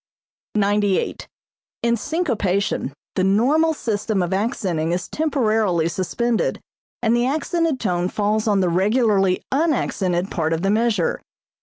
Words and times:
98. 0.55 1.27
In 1.83 1.95
syncopation 1.95 2.91
the 3.13 3.23
normal 3.23 3.71
system 3.71 4.23
of 4.23 4.33
accenting 4.33 4.93
is 4.93 5.07
temporarily 5.07 5.87
suspended 5.87 6.59
and 7.03 7.15
the 7.15 7.27
accented 7.27 7.79
tone 7.79 8.09
falls 8.09 8.47
on 8.47 8.61
the 8.61 8.69
regularly 8.69 9.43
unaccented 9.51 10.31
part 10.31 10.53
of 10.53 10.63
the 10.63 10.71
measure. 10.71 11.21